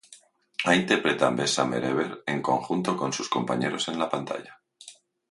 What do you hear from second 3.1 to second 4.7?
sus compañeros en la pantalla.